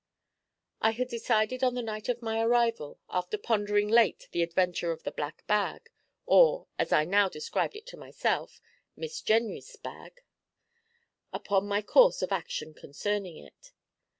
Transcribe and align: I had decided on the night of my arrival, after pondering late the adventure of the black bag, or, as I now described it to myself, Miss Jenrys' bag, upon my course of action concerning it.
I 0.81 0.93
had 0.93 1.09
decided 1.09 1.63
on 1.63 1.75
the 1.75 1.83
night 1.83 2.09
of 2.09 2.23
my 2.23 2.41
arrival, 2.41 2.97
after 3.07 3.37
pondering 3.37 3.87
late 3.87 4.29
the 4.31 4.41
adventure 4.41 4.91
of 4.91 5.03
the 5.03 5.11
black 5.11 5.45
bag, 5.45 5.91
or, 6.25 6.65
as 6.79 6.91
I 6.91 7.05
now 7.05 7.29
described 7.29 7.75
it 7.75 7.85
to 7.85 7.97
myself, 7.97 8.59
Miss 8.95 9.21
Jenrys' 9.21 9.75
bag, 9.75 10.21
upon 11.31 11.67
my 11.67 11.83
course 11.83 12.23
of 12.23 12.31
action 12.31 12.73
concerning 12.73 13.37
it. 13.37 13.73